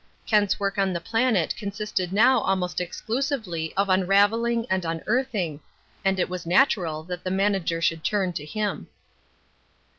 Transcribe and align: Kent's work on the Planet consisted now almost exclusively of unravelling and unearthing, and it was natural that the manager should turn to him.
Kent's 0.25 0.59
work 0.59 0.79
on 0.79 0.93
the 0.93 0.99
Planet 0.99 1.55
consisted 1.55 2.11
now 2.11 2.39
almost 2.39 2.81
exclusively 2.81 3.71
of 3.77 3.87
unravelling 3.87 4.65
and 4.67 4.83
unearthing, 4.83 5.59
and 6.03 6.19
it 6.19 6.27
was 6.27 6.43
natural 6.47 7.03
that 7.03 7.23
the 7.23 7.29
manager 7.29 7.81
should 7.81 8.03
turn 8.03 8.33
to 8.33 8.43
him. 8.43 8.87